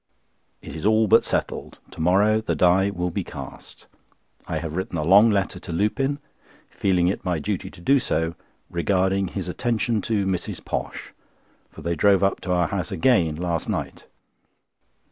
It 0.63 0.75
is 0.75 0.83
all 0.83 1.05
but 1.07 1.23
settled. 1.23 1.77
To 1.91 2.01
morrow 2.01 2.41
the 2.41 2.55
die 2.55 2.89
will 2.89 3.11
be 3.11 3.23
cast. 3.23 3.85
I 4.47 4.57
have 4.57 4.75
written 4.75 4.97
a 4.97 5.03
long 5.03 5.29
letter 5.29 5.59
to 5.59 5.71
Lupin—feeling 5.71 7.07
it 7.07 7.23
my 7.23 7.37
duty 7.37 7.69
to 7.69 7.79
do 7.81 7.99
so,—regarding 7.99 9.27
his 9.27 9.47
attention 9.47 10.01
to 10.01 10.25
Mrs. 10.25 10.65
Posh, 10.65 11.13
for 11.69 11.83
they 11.83 11.93
drove 11.93 12.23
up 12.23 12.41
to 12.41 12.51
our 12.51 12.69
house 12.69 12.91
again 12.91 13.35
last 13.35 13.69
night. 13.69 14.07